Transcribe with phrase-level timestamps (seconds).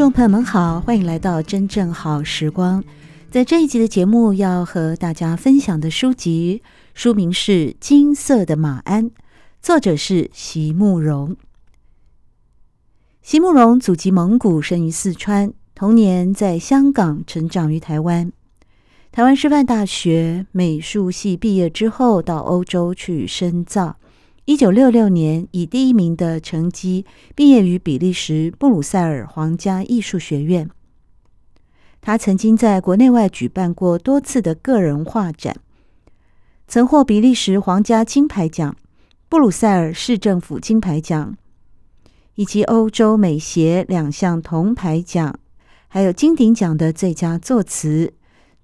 [0.00, 2.82] 众朋友们好，欢迎来到真正好时光。
[3.30, 6.62] 在这一集的节目，要和大家分享的书籍，
[6.94, 9.10] 书名是《金色的马鞍》，
[9.60, 11.36] 作者是席慕蓉。
[13.20, 18.32] 席慕蓉祖籍蒙古，生于四川，童年在香港，成长于台湾。
[19.12, 23.98] 台湾师范大学美术系毕业之后，到欧洲去深造。
[24.50, 27.06] 一九六六年以第一名的成绩
[27.36, 30.68] 毕业于比利时布鲁塞尔皇家艺术学院。
[32.00, 35.54] 他曾经在国内外举办过多次的个人画展，
[36.66, 38.74] 曾获比利时皇家金牌奖、
[39.28, 41.36] 布鲁塞尔市政府金牌奖。
[42.34, 45.38] 以及欧洲美协两项铜牌奖，
[45.86, 48.14] 还有金鼎奖的最佳作词、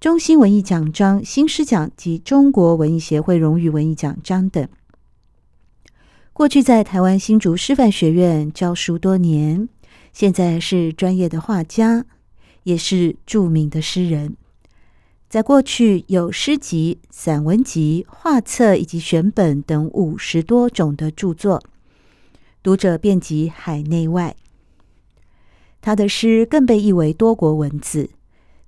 [0.01, 4.67] 中心文艺奖章、新诗奖及中国文艺协会荣誉文艺奖章等。
[6.37, 9.71] 过去在台湾新竹师范学院教书多年，
[10.13, 12.05] 现在是专业的画家，
[12.65, 14.37] 也是著名的诗人。
[15.31, 21.63] 在过去有诗集、散文集、画册以及选本等五十多种的著作。
[22.63, 24.37] 读者遍及海内外，
[25.81, 28.11] 他的诗更被译为多国文字，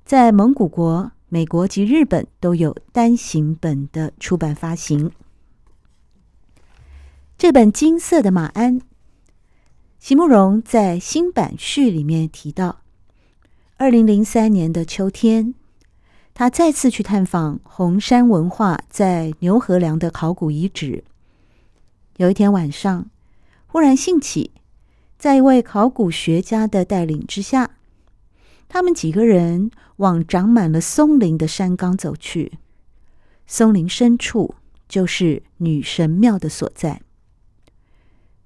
[0.06, 5.12] 在蒙古国、美国及日本都有单行本的出版发行。
[7.38, 8.80] 这本《金色的马鞍》，
[10.00, 12.80] 席慕蓉在新版序里面提到，
[13.76, 15.54] 二零零三年的秋天，
[16.34, 21.04] 他再次去探访红山文化在牛河梁的考古遗址。
[22.16, 23.08] 有一天晚上，
[23.68, 24.50] 忽然兴起，
[25.16, 27.76] 在一位考古学家的带领之下，
[28.68, 32.58] 他们几个人往长满了松林的山岗走去。
[33.46, 34.56] 松林深处
[34.88, 37.00] 就是女神庙的所在。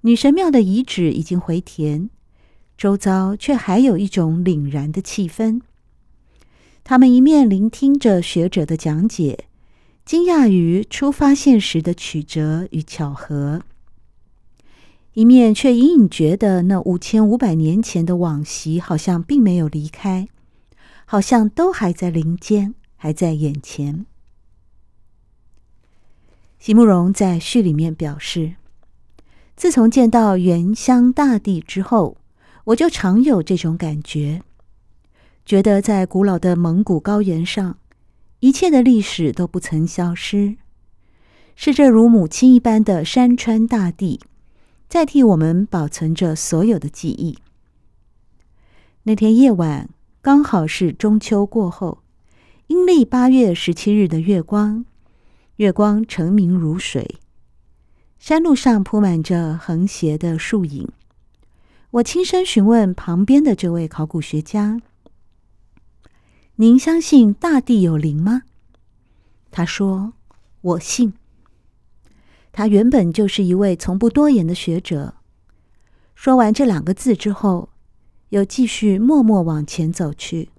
[0.04, 2.10] 女神庙的遗址已经回填，
[2.76, 5.60] 周遭却还有一种凛然的气氛。
[6.82, 9.44] 他们一面聆听着学者的讲解，
[10.04, 13.62] 惊讶于初发现时的曲折与巧合。
[15.12, 20.26] 一面却隐隐觉得，那五千五百年前的往昔好像并没有离开，
[21.04, 24.04] 好像都还在林间，还在眼前。
[26.58, 28.54] 席慕蓉在序里面表示，
[29.62, 32.16] 自从见到原乡大地之后，
[32.64, 34.42] 我就常有这种感觉，
[35.46, 37.78] 觉得在古老的蒙古高原上，
[38.40, 40.56] 一切的历史都不曾消失，
[41.54, 44.18] 是这如母亲一般的山川大地。
[44.88, 47.38] 在替我们保存着所有的记忆。
[49.04, 49.88] 那天夜晚
[50.20, 52.02] 刚好是中秋过后，
[52.66, 54.84] 阴历八月十七日的月光，
[55.58, 57.20] 月光澄明如水，
[58.22, 60.88] 山路上铺满着横斜的树影。
[61.90, 64.80] 我轻声询问旁边的这位考古学家
[66.54, 68.42] ：“您相信大地有灵吗？”
[69.50, 70.12] 他说
[70.62, 71.14] ：“我信。”
[72.52, 75.14] 他原本就是一位从不多言的学者。
[76.14, 77.70] 说完这两个字之后，
[78.28, 80.50] 又继续默默往前走去。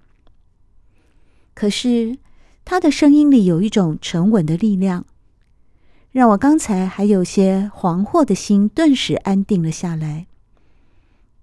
[1.54, 2.18] 可是
[2.62, 5.06] 他的声音里有一种沉稳的力量，
[6.14, 10.28] 让我刚才还有些惶惑的心顿时安定了下来。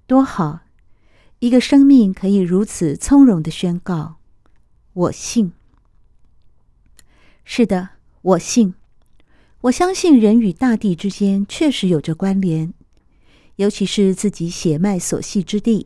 [0.07, 0.61] 多好，
[1.39, 4.15] 一个生命可以如此从容的宣告
[4.93, 5.51] ：“我信。”
[7.43, 7.89] 是的，
[8.21, 8.73] 我信。
[9.63, 12.73] 我相信人与大地之间确实有着关联，
[13.57, 15.85] 尤其是自己血脉所系之地。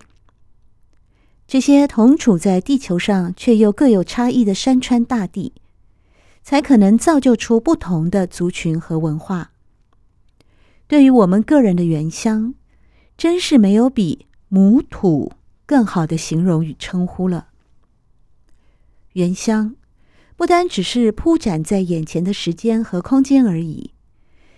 [1.48, 5.54] 这些同处在地球上却又各有差异的山川大地，
[6.46, 9.52] 才可能造就出不同的族群和文化。
[10.88, 12.54] 对于我们个人的原乡，
[13.18, 15.32] 真是没有比母土
[15.66, 17.48] 更好的形容与称呼了。
[19.14, 19.76] 原乡。
[20.38, 23.92] 不单只是铺展在眼前的时间和空间而已，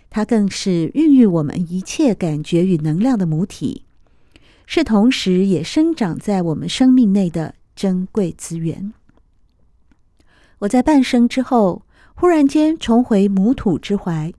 [0.10, 3.86] 它更是孕育我们一切感觉与能量的母体，
[4.66, 8.92] 是同时也生长在我们生命内的珍贵资源。
[10.60, 11.84] 我在半生之后，
[12.16, 14.34] 忽然间重回母土之怀，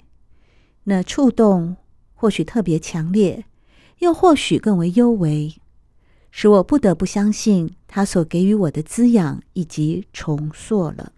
[0.85, 1.77] 那触动
[2.15, 3.45] 或许特别强烈，
[3.99, 5.55] 又或许更为幽微，
[6.31, 11.13] 使我不得不相信他所给予我的滋养以及重塑了。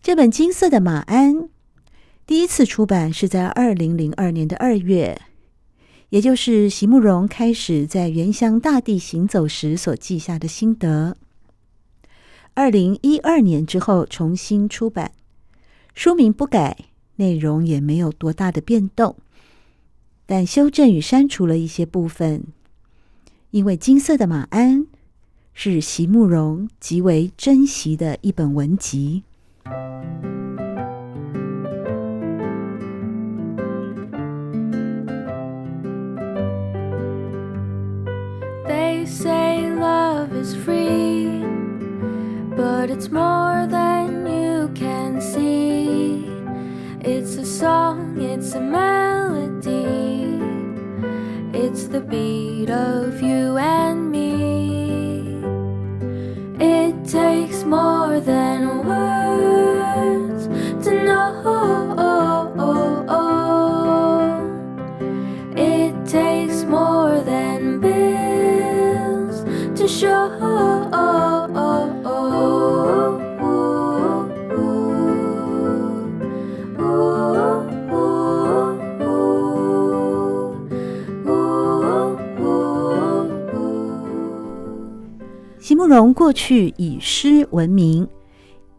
[0.00, 1.48] 这本金色的马鞍
[2.24, 5.20] 第一次出版是在二零零二年的二月，
[6.10, 11.16] 也就是席慕蓉开始在原乡大地行走时所记下的心得。
[12.58, 15.12] 二零一二年之后重新出版，
[15.94, 16.76] 书名不改，
[17.14, 19.14] 内容也没有多大的变动，
[20.26, 22.42] 但修正与删除了一些部分。
[23.52, 24.80] 因为《金色的马鞍》
[25.54, 29.22] 是席慕蓉极为珍惜的一本文集。
[38.66, 41.37] They say love is free,
[42.58, 46.26] but it's more than you can see.
[47.00, 50.40] It's a song, it's a melody,
[51.56, 53.37] it's the beat of you
[85.88, 88.06] 慕容过去以诗闻名，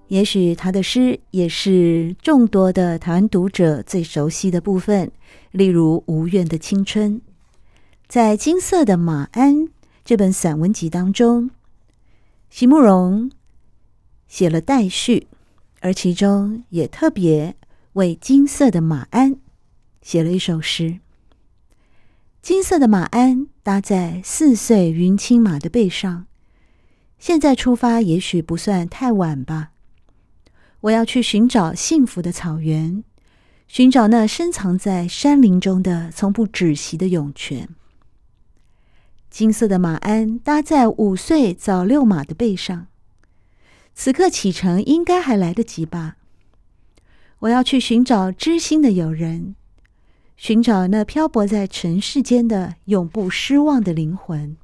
[0.10, 5.12] 也许他的诗也是众多的台湾读者最熟悉的部分，
[5.50, 7.16] 例如《无怨的青春》。
[8.08, 9.56] 在《金色的马鞍》
[10.06, 11.50] 这本散文集当中，
[12.52, 13.32] 席慕蓉
[14.28, 15.26] 写了待续，
[15.80, 17.56] 而其中也特别
[17.94, 19.32] 为《金色的马鞍》
[20.04, 21.00] 写了一首诗。
[22.44, 26.28] 金色的马鞍搭在四岁云青马的背上，
[27.20, 29.72] 现在出发也许不算太晚吧。
[30.82, 33.04] 我要去寻找幸福的草原，
[33.68, 37.68] 寻找那深藏在山林中的从不止息的涌泉。
[39.30, 42.88] 金色的马鞍搭在五岁早遛马的背上，
[43.94, 46.16] 此刻启程应该还来得及吧？
[47.40, 49.56] 我要去寻找知心的友人，
[50.38, 54.58] 寻找那漂泊在尘世间的永不失望的灵魂。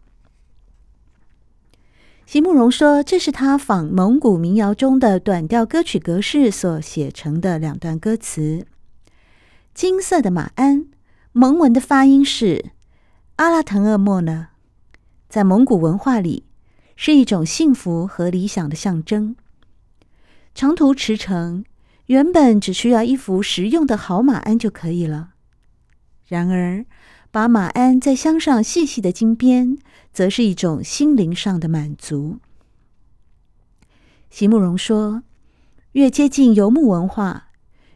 [2.25, 8.65] 席慕蓉说：“这是他仿蒙古民谣中的短调歌曲格式所写成的两段歌词。
[9.75, 10.87] 金色的马鞍，
[11.33, 12.71] 蒙文的发音是
[13.35, 14.47] 阿拉腾厄莫呢，
[15.29, 16.45] 在蒙古文化里
[16.95, 19.35] 是一种幸福和理想的象征。
[20.55, 21.63] 长途驰骋，
[22.07, 25.29] 原本只需要一副实用的好马鞍就可以了。
[26.27, 26.85] 然而，
[27.35, 29.77] 把马鞍再镶上细细的金边。”
[30.15, 32.37] 则是一种心灵上的满足。
[34.29, 35.23] 席慕蓉说
[35.91, 37.49] ：“越接近游牧文化，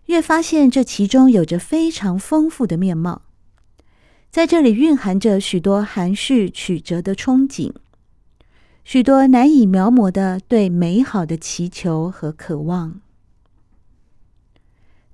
[0.08, 3.22] 越发现这其中有着非常丰富的面貌，
[4.30, 7.72] 在这里蕴含着许多含蓄曲折的憧憬，
[8.84, 13.00] 许多难以描摹的对美好的祈求和渴望。”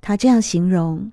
[0.02, 1.12] 他这样形容：“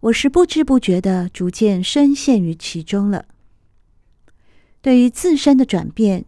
[0.00, 3.26] 我是不知不觉的逐渐深陷于其中了。”
[4.80, 6.24] 对于自身的转变，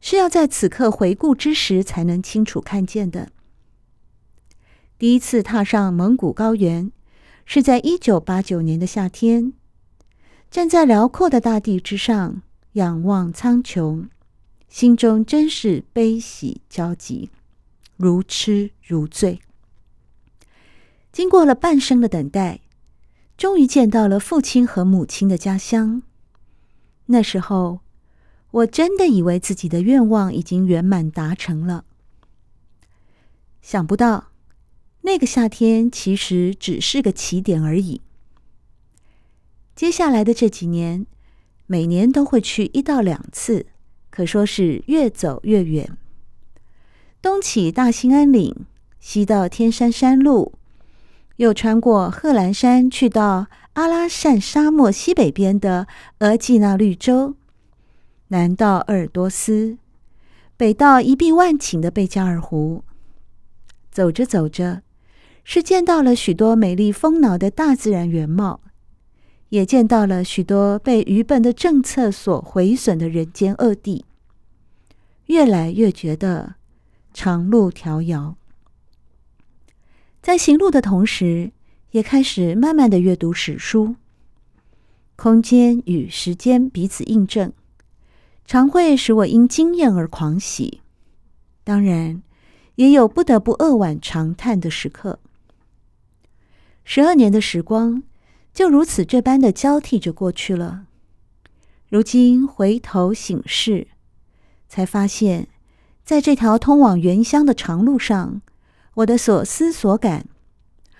[0.00, 3.32] 是要在此刻回顾之时才能清楚看见的。
[4.98, 6.92] 第一次踏上蒙古高原，
[7.46, 9.52] 是在一九八九年的夏天，
[10.50, 14.06] 站在辽阔的大地之上，仰望苍穹，
[14.68, 17.30] 心中真是悲喜交集，
[17.96, 19.40] 如痴如醉。
[21.10, 22.60] 经过了半生的等待，
[23.36, 26.02] 终于见到了父亲和母亲的家乡。
[27.06, 27.80] 那时候，
[28.50, 31.84] 我真的以为自己的愿望已经圆满达成了。
[33.60, 34.30] 想不到，
[35.02, 38.00] 那个夏天其实只是个起点而已。
[39.74, 41.06] 接下来的这几年，
[41.66, 43.66] 每年都会去一到两次，
[44.10, 45.96] 可说是越走越远。
[47.20, 48.66] 东起大兴安岭，
[49.00, 50.54] 西到天山山路，
[51.36, 55.86] 又穿过贺兰山，去到阿拉善沙漠西北边的
[56.18, 57.34] 额济纳绿洲，
[58.28, 59.78] 南到鄂尔多斯，
[60.56, 62.84] 北到一碧万顷的贝加尔湖。
[63.90, 64.82] 走着走着，
[65.44, 68.60] 是见到了许多美丽丰饶的大自然原貌，
[69.50, 74.04] 也见到了许多被愚笨的政策所毁损的人间恶地。
[75.26, 76.54] 越来越觉得
[77.12, 78.36] 长路迢遥，
[80.22, 81.50] 在行路的同时，
[81.90, 83.96] 也开始慢慢的阅读史书。
[85.16, 87.52] 空间与时间彼此印证，
[88.46, 90.80] 常会使我因经验而狂喜。
[91.64, 92.22] 当然，
[92.76, 95.18] 也有不得不扼腕长叹的时刻。
[96.84, 98.04] 十二年的时光
[98.54, 100.86] 就如此这般的交替着过去了。
[101.88, 103.88] 如今回头省视，
[104.68, 105.48] 才发现，
[106.04, 108.40] 在这条通往原乡的长路上，
[108.94, 110.26] 我的所思所感，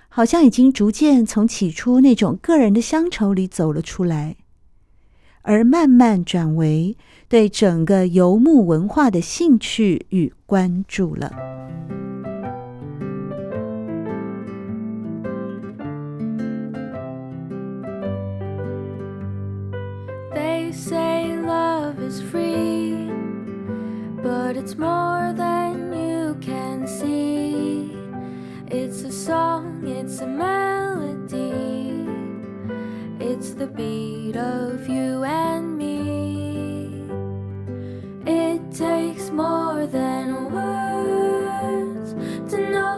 [0.08, 4.36] 好像已经逐渐从起初那种个人的乡愁里走了出来，
[5.42, 6.96] 而慢慢转为
[7.28, 11.30] 对整个游牧文化的兴趣与关注了。
[20.34, 23.10] They say love is free,
[24.22, 25.11] but it's more
[29.24, 31.52] song, it's a melody,
[33.20, 37.04] it's the beat of you and me.
[38.26, 42.14] It takes more than words
[42.50, 42.90] to know.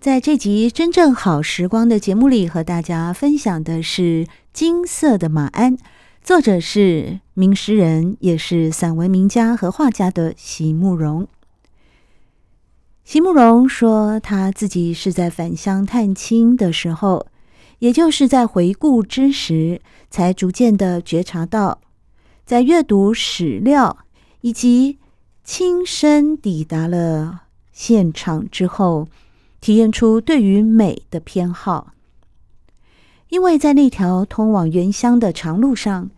[0.00, 5.76] 在这集真正好时光的节目里，和大家分享的是《金色的马鞍》，
[6.22, 11.26] 作者是名诗人，也是散文名家和画家的席慕蓉。
[13.10, 17.26] 席慕蓉说，他自己是在返乡探亲的时候，
[17.78, 21.80] 也就是在回顾之时，才逐渐的觉察到，
[22.44, 23.96] 在阅读史料
[24.42, 24.98] 以及
[25.42, 29.08] 亲身抵达了现场之后。
[29.58, 31.94] 体验出对于美的偏好，
[33.30, 36.10] 因为在那条通往原乡的长路上，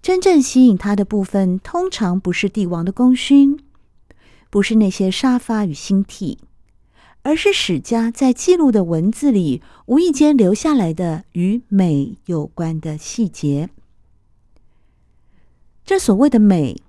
[0.00, 3.60] 真正吸引他的部分，通常不是帝王的功勋，
[4.50, 6.40] 不是那些沙发与星体，
[7.22, 13.70] 而是史家在记录的文字里无意间留下来的与美有关的细节。
[15.84, 16.82] 这所谓的美，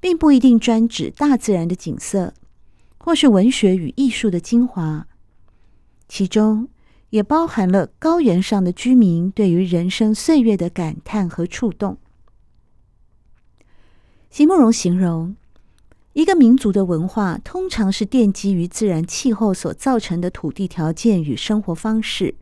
[0.00, 2.34] 并不一定专指大自然的景色，
[2.98, 5.06] 或是文学与艺术的精华。
[6.08, 6.68] 其中
[7.10, 11.98] 也包含了高原上的居民对于人生岁月的感叹和触动。
[14.30, 15.36] 席慕蓉形容，
[16.14, 22.34] 一个民族的文化通常是奠基于自然气候所造成的土地条件与生活方式，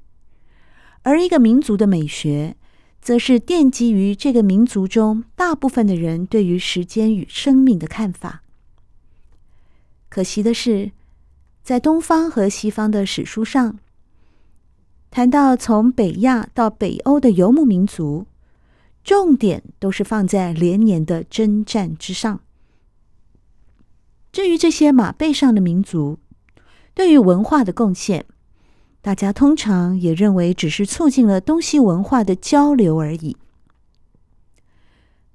[1.03, 2.57] 而一个民族的美学，
[3.01, 8.43] 则是奠基于这个民族中大部分的人对于时间与生命的看法。
[10.09, 10.91] 可惜的是，
[11.63, 13.79] 在东方和西方的史书上，
[15.13, 18.27] 谈到从北亚到北欧的游牧民族，
[19.05, 22.41] 重点都是放在连年的征战之上。
[24.33, 26.19] 至于这些马背上的民族，
[26.95, 28.25] 对于文化的贡献，
[29.01, 33.37] 大家通常也认为只是促进了东西文化的交流而已，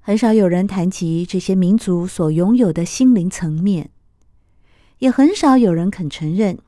[0.00, 3.90] 很少有人谈及这些民族所拥有的心灵层面。
[5.00, 6.58] 也很少有人肯承认，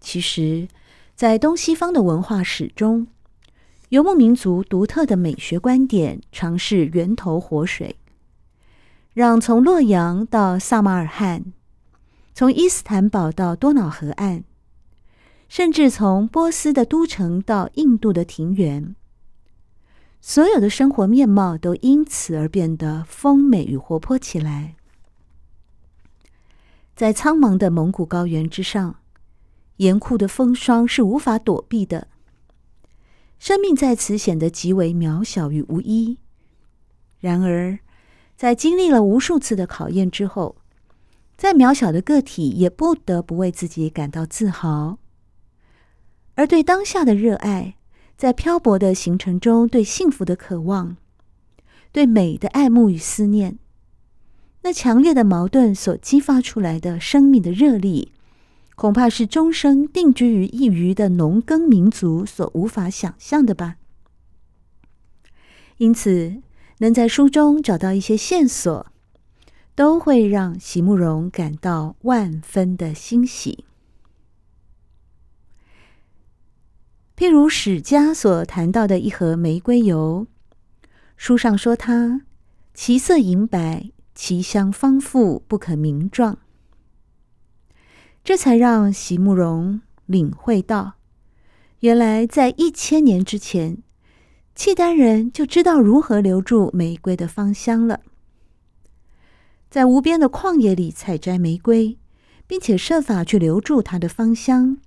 [0.00, 0.68] 其实，
[1.16, 3.06] 在东西方的文化史中，
[3.88, 7.96] 游牧民族独特的美学观点常是源头活水，
[9.18, 11.52] 让从洛阳到撒马尔罕，
[12.34, 14.44] 从伊斯坦堡到多瑙河岸，
[15.48, 18.94] 甚至从波斯的都城到印度的庭园，
[20.20, 24.76] 所有的生活面貌都因此而变得丰美与活泼起来。
[26.94, 29.00] 在苍茫的蒙古高原之上，
[29.78, 32.06] 严酷的风霜是无法躲避的。
[33.40, 36.18] 生命在此显得极为渺小与无依。
[37.18, 37.80] 然而，
[38.38, 40.54] 在经历了无数次的考验之后，
[41.36, 44.98] 再渺小的个体也不得不为自己感到自豪。
[46.36, 47.74] 而对当下的热爱，
[48.16, 50.96] 在漂泊的行程中对幸福的渴望，
[51.90, 53.58] 对美的爱慕与思念。
[54.62, 58.12] 那强烈的矛盾所激发出来的生命的热力，
[58.76, 63.78] 恐怕是终生定居于一隅的农耕民族所无法想象的吧。
[65.78, 66.40] 因此，
[66.78, 68.86] 能在书中找到一些线索，
[69.74, 73.64] 都会让席慕蓉感到万分的欣喜。
[77.16, 80.26] 譬如史家所谈到的一盒玫瑰油，
[81.16, 82.22] 书上说它
[82.74, 83.90] 其色银白。
[84.20, 86.38] 其香芳馥，不可名状。
[88.24, 90.94] 这才让席慕蓉领会到，
[91.78, 93.78] 原来在一千年之前，
[94.58, 98.00] 契丹人就知道如何留住玫瑰的芳香了。
[99.70, 101.96] 在无边的旷野里采摘玫瑰，
[102.48, 104.78] 并且设法去留住它的芳香。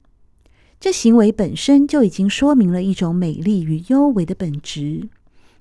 [0.78, 5.08] 这行为本身就已经说明了一种美丽与幽微的本质，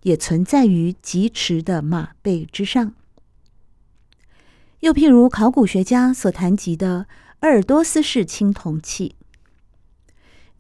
[0.03, 2.93] 也存在于疾驰的马背之上。
[4.81, 7.07] 又譬如考古学家所谈及的
[7.43, 9.15] 鄂尔多斯式青铜器，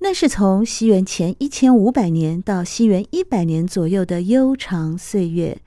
[0.02, 5.60] 那是从西元前一千五百年到西元一百年左右的悠长岁月，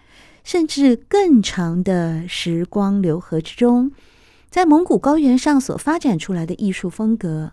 [0.43, 3.91] 甚至更长的时光流河之中，
[4.49, 7.51] 在蒙古高原上所发展出来的艺术风格。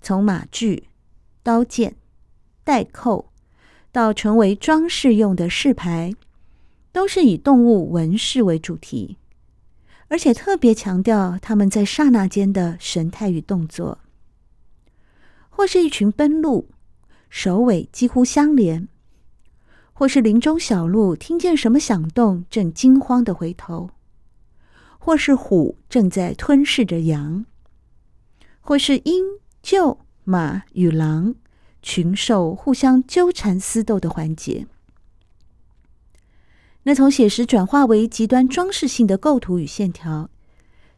[0.00, 0.84] 从马具、
[1.42, 1.96] 刀剑、
[2.62, 3.32] 带扣，
[3.90, 6.14] 到成为装饰用的饰牌，
[6.92, 9.16] 都是以动物纹饰为主题，
[10.06, 13.98] 而且特别强调他们在刹那间的神态与动作，
[15.56, 16.68] 或是一群奔鹿，
[17.30, 18.88] 首尾几乎相连，
[19.92, 23.90] 或是林中小鹿听见什么响动，正惊慌的回头，
[24.98, 27.46] 或是虎正在吞噬着羊，
[28.60, 29.24] 或是鹰。
[29.64, 31.36] 鹫马与狼
[31.80, 34.66] 群兽互相纠缠厮斗的环节，
[36.82, 40.28] 那从写实转化为极端装饰性的构图与线条，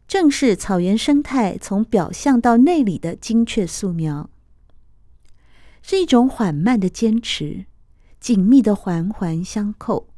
[0.09, 4.29] 正是草原生态从表象到内里的精确素描，
[5.89, 7.65] 是一种缓慢的坚持，
[8.19, 10.09] 紧密的环环相扣，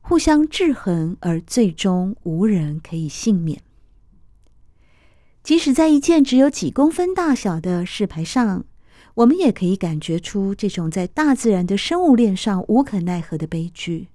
[0.00, 3.62] 互相制衡，而最终无人可以幸免。
[5.44, 8.64] 即使在一件只有几公分大小的饰牌上，
[9.14, 14.08] 我们也可以感觉出这种在大自然的生物链上无可奈何的悲剧，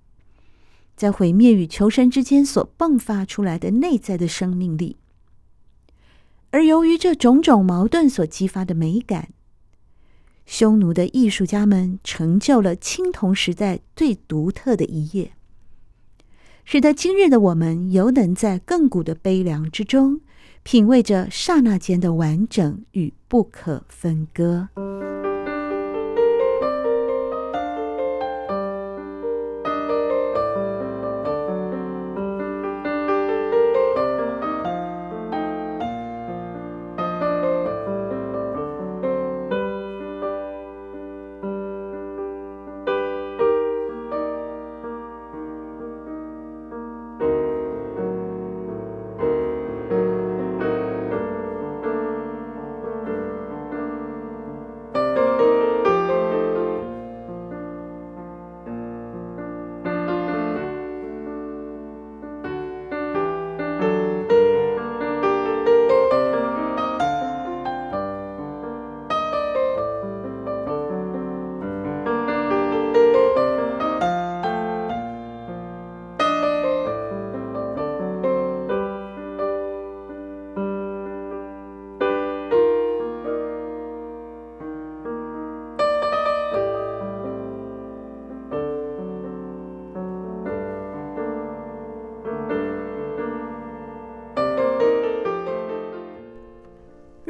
[0.98, 4.98] 在毁灭与求生之间所迸发出来的内在的生命力。
[6.50, 9.30] 而由于这种种矛盾所激发的美感，
[10.50, 15.34] 匈奴的艺术家们成就了青铜时代最独特的一页，
[16.66, 20.22] 使得今日的我们犹能在亘古的悲凉之中。
[20.64, 24.70] 品味着刹那间的完整与不可分割。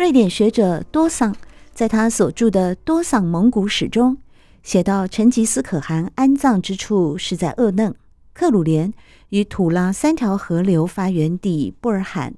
[0.10, 1.36] 瑞典学者多桑
[1.72, 4.18] 在他所著的《多桑蒙古史》中
[4.64, 7.94] 写到，成吉思可汗安葬之处是在鄂嫩、
[8.34, 8.92] 克鲁连
[9.30, 12.34] 与土拉三条河流发源地布尔罕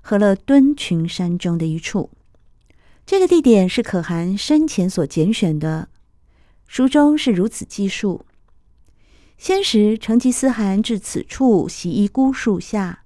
[0.00, 2.08] 和了敦群山中的一处。
[3.04, 5.90] 这个地点是可汗生前所拣选的，
[6.66, 8.24] 书中是如此记述：
[9.36, 13.02] 先时，成吉思汗至此处，习一孤树下，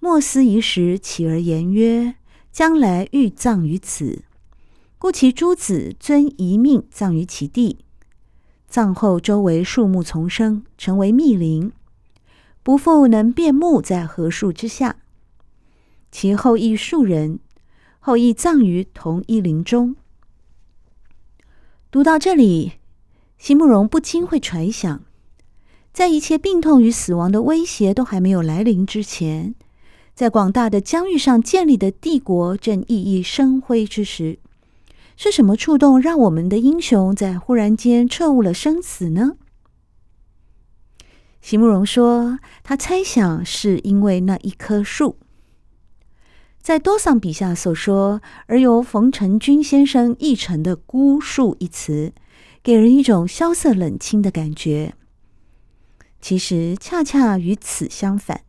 [0.00, 2.16] 莫思一时，起而言曰。
[2.54, 4.22] 将来欲葬于此，
[4.96, 7.78] 故其诸子遵遗命葬于其地。
[8.68, 11.72] 葬后周围树木丛生，成为密林，
[12.62, 14.98] 不复能辨木在何树之下。
[16.12, 17.40] 其后裔数人，
[17.98, 19.96] 后裔葬于同一林中。
[21.90, 22.74] 读到这里，
[23.36, 25.02] 席慕容不禁会揣想，
[25.92, 29.56] 在一切病痛与死亡的威胁都还没有来临之前。
[30.14, 34.38] 在广大的疆域上建立的帝国正熠熠生辉之时，
[35.16, 39.32] 是什么触动让我们的英雄在忽然间彻悟了生死呢？
[41.42, 45.18] 席慕蓉说，他猜想是因为那一棵树。
[46.62, 52.14] 在多桑笔下所说，而由冯承君先生译成的“孤树”一词，
[52.62, 54.94] 给人一种萧瑟冷清的感觉。
[56.22, 58.42] 其实恰恰与此相反。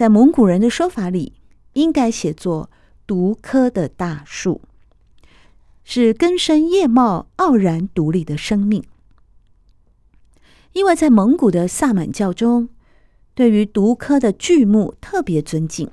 [0.00, 1.34] 在蒙古人的说法里，
[1.74, 2.70] 应该写作
[3.06, 4.62] “独棵的大树”，
[5.84, 8.82] 是根深叶茂、傲然独立的生命。
[10.72, 12.70] 因为在蒙古的萨满教中，
[13.34, 15.90] 对于独棵的巨木特别尊敬，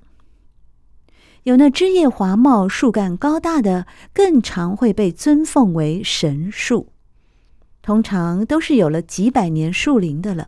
[1.44, 6.88] 有那枝叶华茂、树干高大的，更常会被尊奉为神树。
[7.82, 10.48] 通常都是有了几百年树龄的了。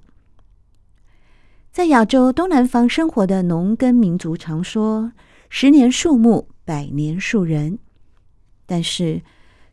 [1.79, 5.13] 在亚洲东南方生活的农耕民族常说
[5.49, 7.79] “十年树木，百年树人”，
[8.67, 9.21] 但是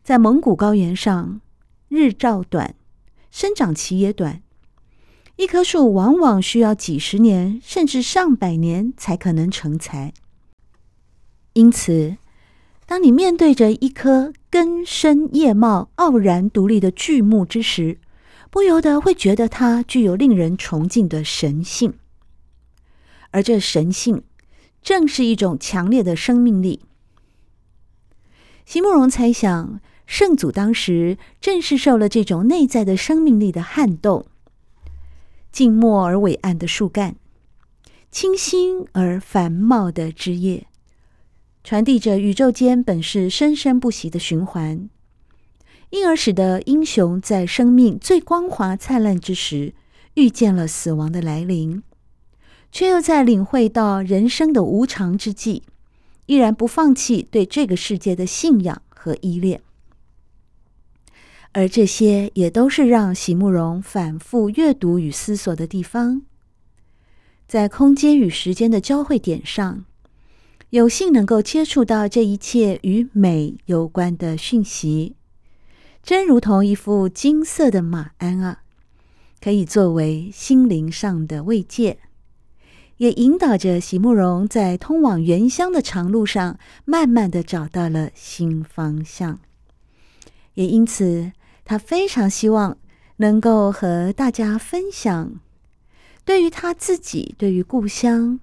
[0.03, 1.41] 在蒙古高原上，
[1.89, 2.75] 日照短，
[3.29, 4.41] 生长期也短，
[5.35, 10.13] 一棵树往往需要几十年甚至上百年才可能成材。
[11.51, 12.15] 因此，
[12.85, 17.97] 当你面对着一棵根深叶茂、傲然独立的巨木之时，
[18.49, 21.93] 不由得会觉得它具有令人崇敬的神性，
[23.31, 24.23] 而这神性
[24.81, 26.81] 正是一种强烈的生命力。
[28.65, 34.25] 席慕蓉猜想，圣祖当时正是受了这种内在的生命力的撼动，
[35.51, 37.15] 静默而伟岸的树干，
[38.11, 40.67] 清新而繁茂的枝叶。
[41.63, 44.89] 传递着宇宙间本是生生不息的循环，
[45.89, 49.73] 因而使得英雄在生命最光华灿烂之时，
[50.15, 51.81] 遇见了死亡的来临，
[52.71, 55.63] 却又在领会到人生的无常之际，
[56.25, 59.61] 依然不放弃对这个世界的信仰和依恋。
[61.53, 66.21] 而这些也都是让席慕蓉反复阅读与思索的地方，
[67.47, 69.85] 在空间与时间的交汇点上。
[70.71, 75.15] 有幸能够接触到这一切与美有关的讯息，
[76.07, 78.61] 真如同一副金色的马鞍啊，
[79.41, 81.99] 可以作为心灵上的慰藉，
[82.95, 89.41] 也引导着席慕蓉在通往原乡的长路上，慢慢的找到了新方向。
[90.53, 91.33] 也因此，
[91.65, 92.77] 他非常希望
[93.17, 95.33] 能够和大家分享，
[96.23, 98.39] 对于他自己，对于故乡。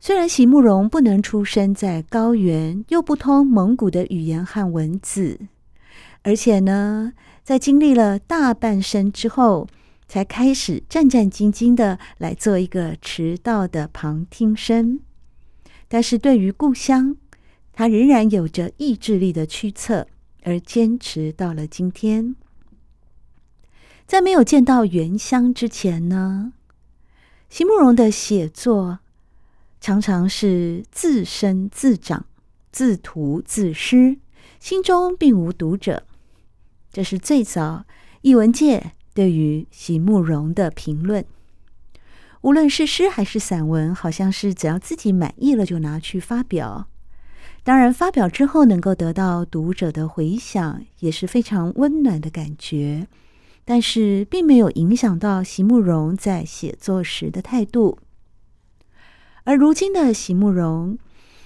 [0.00, 5.38] 虽然席慕蓉不能出生在高原，又不通蒙古的语言和文字，
[6.22, 9.66] 而且呢，在经历了大半生之后，
[10.06, 15.00] 才开始战战兢兢的来做一个迟到的旁听生。
[15.88, 17.16] 但是对于故乡，
[17.72, 20.06] 他仍然有着意志力的驱策，
[20.42, 22.36] 而坚持到了今天。
[24.06, 26.52] 在没有见到原乡之前呢，
[27.48, 28.98] 席慕蓉的写作。
[29.80, 32.26] 常常是自生自长、
[32.70, 34.18] 自涂自失，
[34.60, 36.02] 心中并无读者。
[36.92, 37.84] 这是最早
[38.22, 41.24] 译文界对于席慕蓉的评论。
[42.42, 46.88] 无论是诗还是散文，好像是只要自己满意了就拿去发表。
[47.62, 53.06] 当然，发表之后能够得到读者的回响，也是非常温暖的感觉。
[53.66, 57.98] 但是，并没有影响到席慕蓉在写作时的态度。
[59.44, 60.98] 而如今的席慕蓉，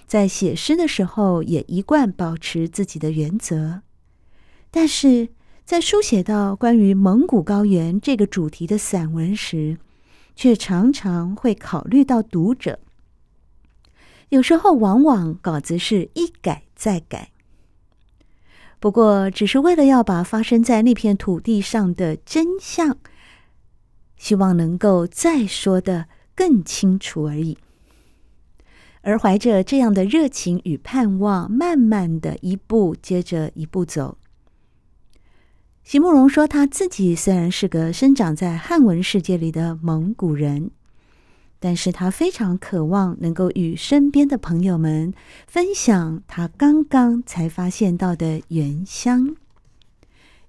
[0.07, 3.83] 在写诗的时候也一贯保持自己的原则，
[4.77, 5.29] 但是
[5.65, 9.79] 在书写到关于蒙古高原这个主题的散文时，
[10.35, 12.81] 却常常会考虑到读者。
[14.31, 17.31] 有时候，往往稿子是一改再改，
[18.81, 22.99] 不过只是为了要把发生在那片土地上的真相，
[24.17, 27.57] 希望能够再说得更清楚而已。
[29.03, 34.19] 而怀着这样的热情与盼望，慢慢的一步接着一步走。
[35.85, 40.71] 席慕蓉说，他自己虽然是个生长在汉文世界里的蒙古人，
[41.61, 45.13] 但是他非常渴望能够与身边的朋友们
[45.47, 49.37] 分享他刚刚才发现到的原乡，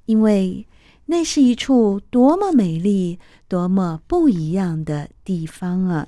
[0.05, 0.65] 因为
[1.07, 3.19] 那是一处多么美丽、
[3.49, 6.07] 多么不一样的地方啊！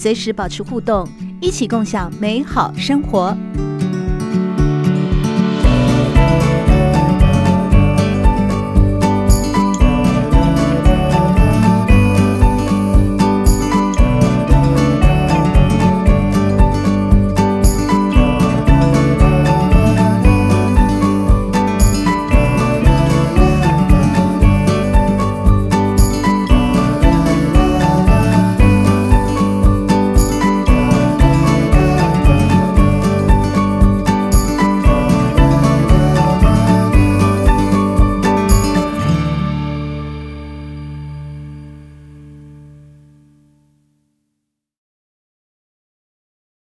[0.00, 1.06] 随时保持互动，
[1.42, 3.36] 一起共享美好生活。